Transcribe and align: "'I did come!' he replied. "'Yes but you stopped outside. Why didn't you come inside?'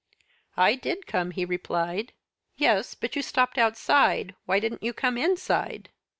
"'I 0.57 0.75
did 0.77 1.05
come!' 1.05 1.29
he 1.29 1.45
replied. 1.45 2.13
"'Yes 2.55 2.95
but 2.95 3.15
you 3.15 3.21
stopped 3.21 3.59
outside. 3.59 4.33
Why 4.47 4.59
didn't 4.59 4.81
you 4.81 4.93
come 4.93 5.15
inside?' 5.15 5.91